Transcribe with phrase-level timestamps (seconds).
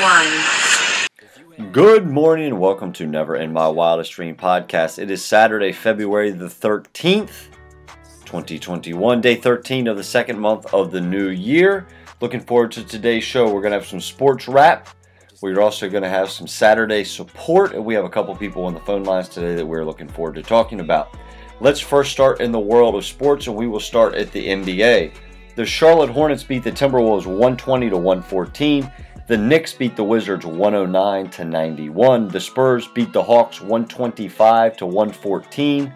[0.00, 1.72] one.
[1.72, 4.98] Good morning and welcome to Never in My Wildest Dream podcast.
[4.98, 7.48] It is Saturday, February the 13th,
[8.24, 11.86] 2021, day 13 of the second month of the new year.
[12.20, 13.44] Looking forward to today's show.
[13.52, 14.88] We're going to have some sports wrap.
[15.42, 18.74] We're also going to have some Saturday support, and we have a couple people on
[18.74, 21.16] the phone lines today that we're looking forward to talking about.
[21.60, 25.12] Let's first start in the world of sports, and we will start at the NBA.
[25.54, 28.90] The Charlotte Hornets beat the Timberwolves 120 to 114.
[29.32, 32.28] The Knicks beat the Wizards 109 to 91.
[32.28, 35.90] The Spurs beat the Hawks 125 to 114.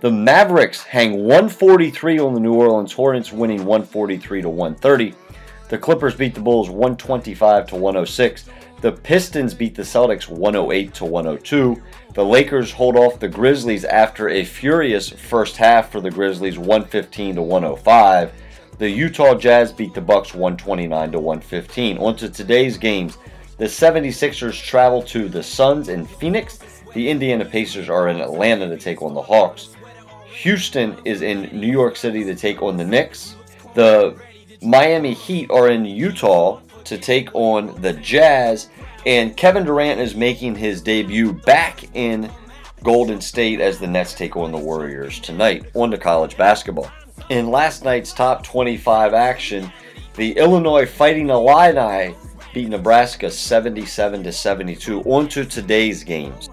[0.00, 5.14] The Mavericks hang 143 on the New Orleans Hornets, winning 143 to 130.
[5.70, 8.44] The Clippers beat the Bulls 125 to 106.
[8.82, 11.82] The Pistons beat the Celtics 108 to 102.
[12.12, 17.36] The Lakers hold off the Grizzlies after a furious first half for the Grizzlies 115
[17.36, 18.32] to 105.
[18.78, 21.98] The Utah Jazz beat the Bucks 129 to 115.
[21.98, 23.18] On to today's games.
[23.58, 26.58] The 76ers travel to the Suns in Phoenix.
[26.94, 29.76] The Indiana Pacers are in Atlanta to take on the Hawks.
[30.26, 33.36] Houston is in New York City to take on the Knicks.
[33.74, 34.16] The
[34.62, 38.68] Miami Heat are in Utah to take on the Jazz.
[39.06, 42.30] And Kevin Durant is making his debut back in
[42.82, 45.66] Golden State as the Nets take on the Warriors tonight.
[45.74, 46.90] On to college basketball.
[47.32, 49.72] In last night's top 25 action,
[50.16, 52.14] the Illinois Fighting Illini
[52.52, 55.00] beat Nebraska 77 to 72.
[55.00, 56.50] On to today's games.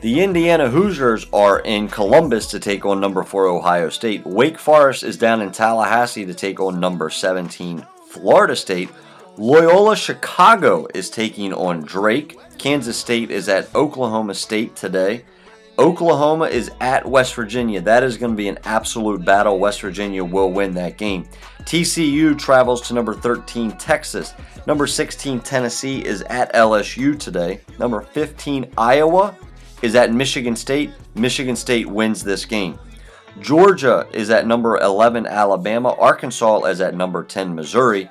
[0.00, 4.24] The Indiana Hoosiers are in Columbus to take on number 4 Ohio State.
[4.24, 8.88] Wake Forest is down in Tallahassee to take on number 17 Florida State.
[9.36, 12.38] Loyola Chicago is taking on Drake.
[12.56, 15.24] Kansas State is at Oklahoma State today.
[15.78, 17.80] Oklahoma is at West Virginia.
[17.80, 19.58] That is going to be an absolute battle.
[19.58, 21.26] West Virginia will win that game.
[21.62, 24.34] TCU travels to number 13 Texas.
[24.66, 27.60] Number 16 Tennessee is at LSU today.
[27.78, 29.34] Number 15 Iowa
[29.80, 30.90] is at Michigan State.
[31.14, 32.78] Michigan State wins this game.
[33.40, 35.94] Georgia is at number 11 Alabama.
[35.94, 38.10] Arkansas is at number 10 Missouri.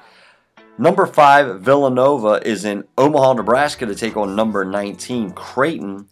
[0.80, 6.08] Number 5 Villanova is in Omaha, Nebraska to take on number 19 Creighton.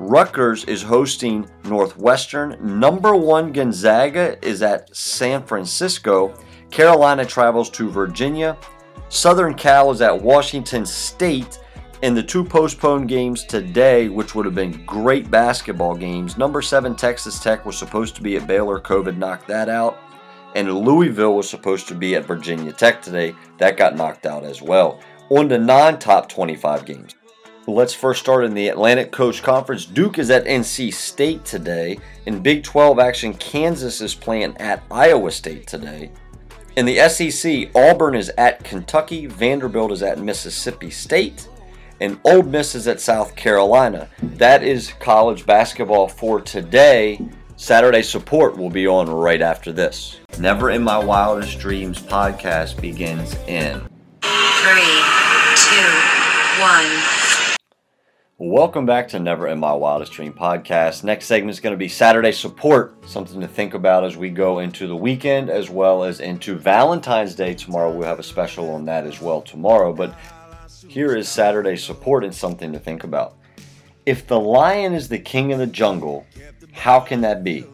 [0.00, 2.56] Rutgers is hosting Northwestern.
[2.80, 6.32] Number one Gonzaga is at San Francisco.
[6.70, 8.56] Carolina travels to Virginia.
[9.10, 11.60] Southern Cal is at Washington State.
[12.02, 16.96] And the two postponed games today, which would have been great basketball games, number seven
[16.96, 18.80] Texas Tech was supposed to be at Baylor.
[18.80, 19.98] COVID knocked that out.
[20.54, 23.34] And Louisville was supposed to be at Virginia Tech today.
[23.58, 24.98] That got knocked out as well.
[25.28, 27.14] On to non top 25 games.
[27.70, 29.84] Let's first start in the Atlantic Coast Conference.
[29.84, 31.98] Duke is at NC State today.
[32.26, 36.10] In Big 12 action, Kansas is playing at Iowa State today.
[36.74, 41.48] In the SEC, Auburn is at Kentucky, Vanderbilt is at Mississippi State,
[42.00, 44.08] and Ole Miss is at South Carolina.
[44.20, 47.20] That is college basketball for today.
[47.54, 50.18] Saturday support will be on right after this.
[50.40, 53.86] Never in My Wildest Dreams podcast begins in
[54.22, 55.02] Three,
[55.54, 57.19] two, one.
[58.42, 61.04] Welcome back to Never in My Wildest Dream podcast.
[61.04, 64.60] Next segment is going to be Saturday support, something to think about as we go
[64.60, 67.92] into the weekend as well as into Valentine's Day tomorrow.
[67.92, 69.92] We'll have a special on that as well tomorrow.
[69.92, 70.14] But
[70.88, 73.36] here is Saturday support and something to think about.
[74.06, 76.24] If the lion is the king of the jungle,
[76.72, 77.66] how can that be?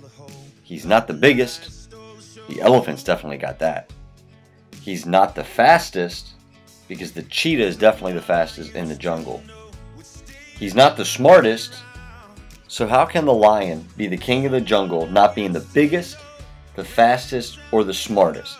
[0.64, 1.92] He's not the biggest.
[2.48, 3.92] The elephant's definitely got that.
[4.80, 6.30] He's not the fastest
[6.88, 9.40] because the cheetah is definitely the fastest in the jungle.
[10.58, 11.74] He's not the smartest.
[12.68, 16.16] So, how can the lion be the king of the jungle, not being the biggest,
[16.74, 18.56] the fastest, or the smartest?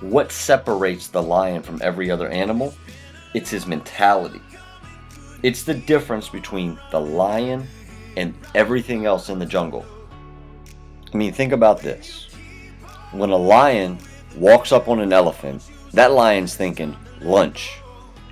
[0.00, 2.74] What separates the lion from every other animal?
[3.34, 4.40] It's his mentality.
[5.42, 7.66] It's the difference between the lion
[8.16, 9.84] and everything else in the jungle.
[11.12, 12.28] I mean, think about this.
[13.12, 13.98] When a lion
[14.36, 15.62] walks up on an elephant,
[15.92, 17.78] that lion's thinking lunch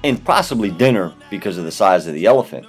[0.04, 2.66] and possibly dinner because of the size of the elephant.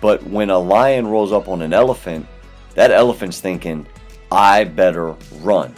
[0.00, 2.26] But when a lion rolls up on an elephant,
[2.74, 3.86] that elephant's thinking,
[4.30, 5.74] I better run.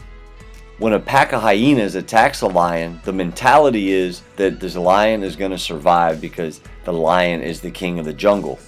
[0.79, 5.37] when a pack of hyenas attacks a lion, the mentality is that this lion is
[5.37, 8.59] going to survive because the lion is the king of the jungle.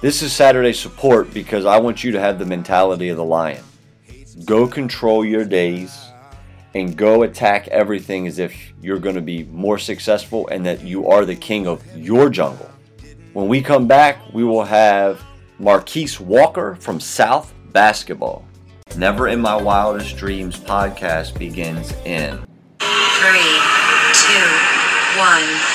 [0.00, 3.62] This is Saturday support because I want you to have the mentality of the lion.
[4.44, 6.11] Go control your days
[6.74, 11.06] and go attack everything as if you're going to be more successful and that you
[11.06, 12.70] are the king of your jungle.
[13.32, 15.22] When we come back, we will have
[15.58, 18.44] Marquise Walker from South Basketball.
[18.96, 22.38] Never in My Wildest Dreams podcast begins in.
[22.78, 23.60] Three,
[24.12, 24.48] two,
[25.18, 25.72] one.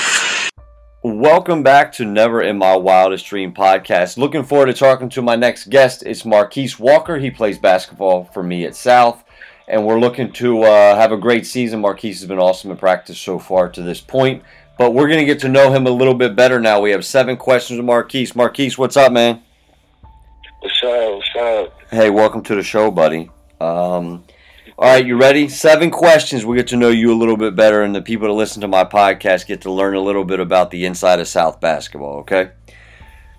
[1.04, 4.18] Welcome back to Never in My Wildest Dream podcast.
[4.18, 6.02] Looking forward to talking to my next guest.
[6.04, 7.18] It's Marquise Walker.
[7.18, 9.24] He plays basketball for me at South,
[9.68, 11.80] and we're looking to uh, have a great season.
[11.80, 14.42] Marquise has been awesome in practice so far to this point,
[14.78, 16.80] but we're going to get to know him a little bit better now.
[16.80, 18.34] We have seven questions with Marquise.
[18.34, 19.42] Marquise, what's up, man?
[20.60, 21.12] What's up?
[21.12, 21.74] What's up?
[21.90, 23.30] Hey, welcome to the show, buddy.
[23.60, 24.24] Um,
[24.78, 25.48] all right, you ready?
[25.48, 26.44] Seven questions.
[26.46, 28.68] We get to know you a little bit better, and the people that listen to
[28.68, 32.18] my podcast get to learn a little bit about the inside of South basketball.
[32.20, 32.50] Okay.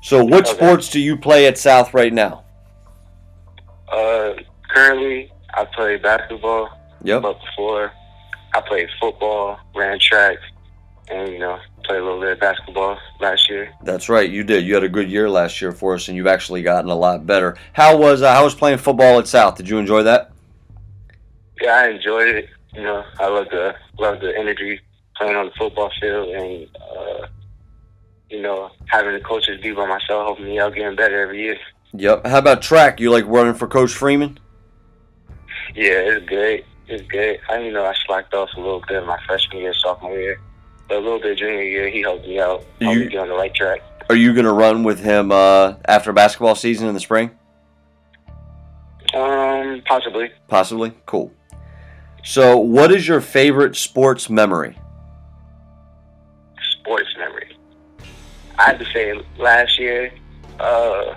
[0.01, 0.53] So, what Okay.
[0.55, 2.43] sports do you play at South right now?
[3.91, 4.33] Uh,
[4.69, 6.69] currently, I played basketball,
[7.03, 7.21] Yep.
[7.21, 7.91] but before,
[8.53, 10.37] I played football, ran track,
[11.09, 13.69] and you know, played a little bit of basketball last year.
[13.83, 14.29] That's right.
[14.29, 14.65] You did.
[14.65, 17.25] You had a good year last year for us, and you've actually gotten a lot
[17.25, 17.57] better.
[17.73, 19.57] How was uh, how was playing football at South?
[19.57, 20.31] Did you enjoy that?
[21.61, 22.49] Yeah, I enjoyed it.
[22.73, 24.79] You know, I love the love the energy
[25.17, 26.67] playing on the football field, and
[26.97, 27.27] uh,
[28.29, 31.57] you know, having the coaches be by myself, helping me out, getting better every year.
[31.93, 32.27] Yep.
[32.27, 32.99] How about track?
[33.01, 34.39] You like running for Coach Freeman?
[35.75, 36.65] Yeah, it's good.
[36.87, 37.39] It's good.
[37.49, 40.39] I you know I slacked off a little bit my freshman year, sophomore year,
[40.87, 43.27] but a little bit junior year, he helped me out, helped You- me get on
[43.29, 43.81] the right track.
[44.09, 47.29] Are you going to run with him uh, after basketball season in the spring?
[49.13, 50.31] Um, possibly.
[50.47, 50.93] Possibly.
[51.05, 51.31] Cool.
[52.23, 54.75] So, what is your favorite sports memory?
[56.81, 57.55] sports memory.
[58.57, 60.11] I had to say last year,
[60.59, 61.13] uh,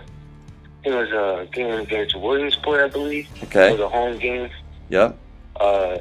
[0.85, 3.29] it was a game against Williamsport, I believe.
[3.45, 3.69] Okay.
[3.69, 4.51] It was a home game.
[4.91, 5.17] Yep.
[5.57, 5.99] Uh,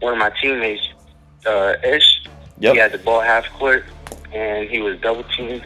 [0.00, 0.86] one of my teammates,
[1.46, 2.24] uh, Ish,
[2.60, 2.72] Yep.
[2.74, 3.84] he had the ball half court,
[4.32, 5.64] and he was double teamed.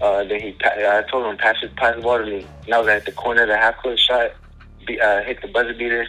[0.00, 2.46] Uh, then he, I told him pass it, pass the ball to me.
[2.64, 4.32] And I was at the corner of the half court shot,
[4.86, 6.06] be, uh, hit the buzzer beater,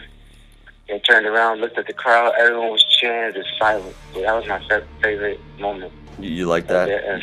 [0.88, 2.32] and turned around, looked at the crowd.
[2.38, 3.94] Everyone was cheering, just silent.
[4.12, 5.92] So that was my favorite moment.
[6.18, 6.88] You, you like that?
[6.90, 7.22] and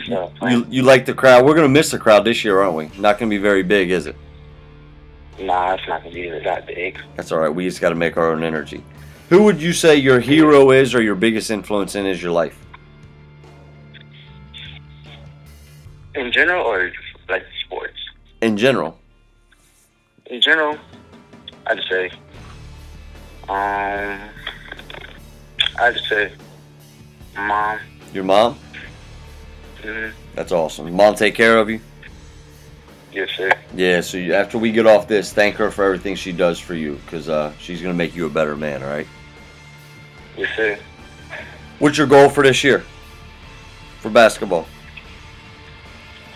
[0.52, 1.46] You, you like the crowd?
[1.46, 2.86] We're going to miss the crowd this year, aren't we?
[3.00, 4.16] Not going to be very big, is it?
[5.40, 6.98] Nah, it's not gonna be that big.
[7.16, 7.50] That's all right.
[7.50, 8.84] We just got to make our own energy.
[9.30, 12.58] Who would you say your hero is or your biggest influence in is your life?
[16.14, 16.92] In general, or
[17.28, 17.98] like sports?
[18.42, 18.98] In general.
[20.28, 20.78] In general,
[21.68, 22.10] I'd say,
[23.50, 24.20] um,
[25.78, 26.32] I'd say,
[27.36, 27.80] mom.
[28.14, 28.58] Your mom?
[29.82, 30.92] Mm, That's awesome.
[30.94, 31.82] Mom take care of you?
[33.16, 33.52] Yes, sir.
[33.74, 36.76] Yeah, so you, after we get off this, thank her for everything she does for
[36.76, 39.08] you because uh, she's going to make you a better man, all right?
[40.38, 40.78] Yes, sir.
[41.80, 42.84] What's your goal for this year
[44.00, 44.68] for basketball?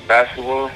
[0.07, 0.71] Basketball.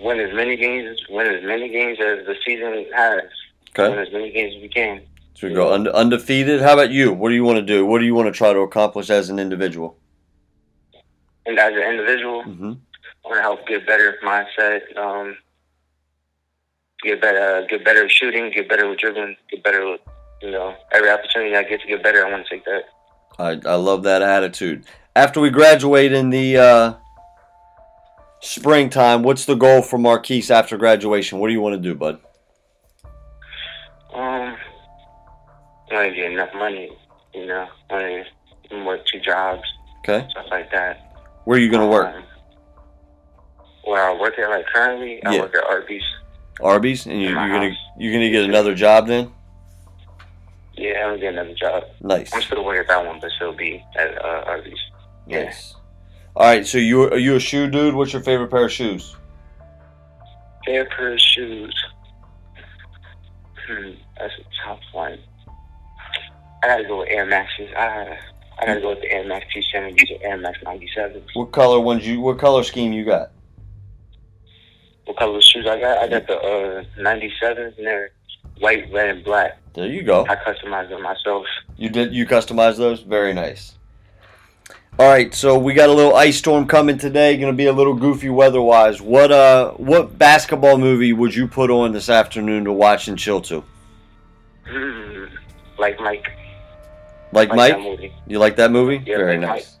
[0.00, 3.22] Win as many games, win as many games as the season has.
[3.70, 3.88] Okay.
[3.88, 5.02] Win as many games as we can.
[5.34, 6.60] So we go unde- undefeated.
[6.60, 7.12] How about you?
[7.12, 7.86] What do you want to do?
[7.86, 9.96] What do you want to try to accomplish as an individual?
[11.46, 12.89] And as an individual, hmm I
[13.30, 15.36] want to help get better mindset, um,
[17.02, 20.00] get better, get better at shooting, get better with dribbling, get better with,
[20.42, 22.82] you know, every opportunity I get to get better, I want to take that.
[23.38, 24.84] I, I love that attitude.
[25.14, 26.94] After we graduate in the uh,
[28.40, 31.38] springtime, what's the goal for Marquise after graduation?
[31.38, 32.20] What do you want to do, bud?
[34.12, 34.56] Um,
[35.90, 36.90] I want to get enough money,
[37.32, 38.26] you know, I want
[38.70, 39.62] to work two jobs,
[40.00, 40.26] Okay.
[40.30, 41.06] stuff like that.
[41.44, 42.14] Where are you going to work?
[42.14, 42.24] Um,
[43.90, 45.40] where I work at, like currently, I Yeah.
[45.42, 46.02] work at Arby's.
[46.62, 49.32] Arby's, and you, you're gonna you're gonna get another job then.
[50.76, 51.84] Yeah, I'm gonna get another job.
[52.00, 54.78] Nice, I'm still working at that one, but still be at uh, Arby's.
[55.26, 55.44] yeah.
[55.44, 55.74] nice.
[56.36, 57.94] All right, so you are you a shoe dude?
[57.94, 59.16] What's your favorite pair of shoes?
[60.64, 61.74] Fair pair of shoes.
[63.66, 65.18] Hmm, that's a tough one.
[66.62, 67.70] I gotta go with Air Maxes.
[67.76, 68.18] I gotta,
[68.60, 71.22] I gotta go with the Air Max 270s or Air Max 97s.
[71.34, 72.20] What color ones you?
[72.20, 73.30] What color scheme you got?
[75.10, 75.98] What color of shoes I got?
[75.98, 78.10] I got the uh, 97s and they're
[78.60, 79.58] white, red, and black.
[79.74, 80.24] There you go.
[80.28, 81.46] I customized them myself.
[81.76, 83.00] You did you customized those?
[83.00, 83.74] Very nice.
[85.00, 87.36] All right, so we got a little ice storm coming today.
[87.38, 89.00] Going to be a little goofy weather-wise.
[89.02, 93.40] What uh, what basketball movie would you put on this afternoon to watch and chill
[93.40, 93.64] to?
[94.64, 95.24] Hmm.
[95.76, 96.28] like Mike.
[97.32, 98.12] Like, Like Mike?
[98.28, 99.02] You like that movie?
[99.04, 99.76] Yeah, Very like nice.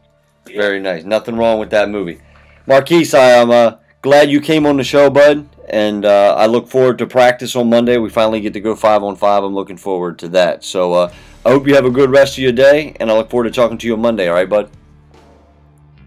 [0.48, 0.60] Yeah.
[0.60, 1.04] Very nice.
[1.04, 2.20] Nothing wrong with that movie.
[2.66, 5.48] Marquise, I am uh, glad you came on the show, bud.
[5.68, 7.96] And uh, I look forward to practice on Monday.
[7.96, 9.44] We finally get to go five on five.
[9.44, 10.64] I'm looking forward to that.
[10.64, 11.14] So uh,
[11.46, 13.50] I hope you have a good rest of your day, and I look forward to
[13.52, 14.28] talking to you on Monday.
[14.28, 14.68] All right, bud?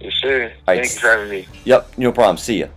[0.01, 0.51] Yes, sir.
[0.67, 0.79] right.
[0.79, 1.47] Thank you for having me.
[1.63, 2.37] Yep, no problem.
[2.37, 2.67] See ya.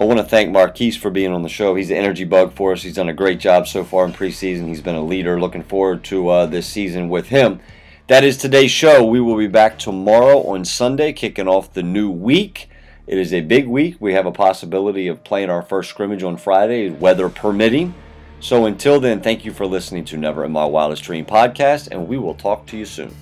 [0.00, 1.74] I want to thank Marquise for being on the show.
[1.74, 2.82] He's the energy bug for us.
[2.82, 4.68] He's done a great job so far in preseason.
[4.68, 5.40] He's been a leader.
[5.40, 7.60] Looking forward to uh, this season with him.
[8.06, 9.04] That is today's show.
[9.04, 12.70] We will be back tomorrow on Sunday, kicking off the new week.
[13.08, 13.96] It is a big week.
[14.00, 17.94] We have a possibility of playing our first scrimmage on Friday, weather permitting.
[18.38, 22.06] So until then, thank you for listening to Never in My Wildest Dream podcast, and
[22.06, 23.16] we will talk to you soon.